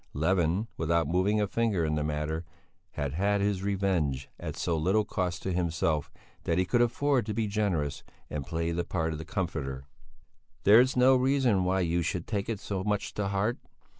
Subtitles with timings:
[0.15, 2.43] Levin, without moving a finger in the matter,
[2.93, 6.11] had had his revenge at so little cost to himself
[6.45, 9.85] that he could afford to be generous, and play the part of the comforter.
[10.63, 13.59] "There's no reason why you should take it so much to heart.